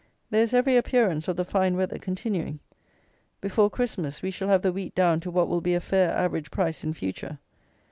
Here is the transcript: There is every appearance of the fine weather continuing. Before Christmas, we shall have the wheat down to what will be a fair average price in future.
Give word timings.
There 0.31 0.41
is 0.41 0.55
every 0.55 0.77
appearance 0.77 1.27
of 1.27 1.35
the 1.35 1.45
fine 1.45 1.75
weather 1.77 1.99
continuing. 1.99 2.59
Before 3.39 3.69
Christmas, 3.69 4.23
we 4.23 4.31
shall 4.31 4.47
have 4.47 4.63
the 4.63 4.73
wheat 4.73 4.95
down 4.95 5.19
to 5.19 5.29
what 5.29 5.47
will 5.47 5.61
be 5.61 5.75
a 5.75 5.79
fair 5.79 6.09
average 6.17 6.49
price 6.49 6.83
in 6.83 6.95
future. 6.95 7.37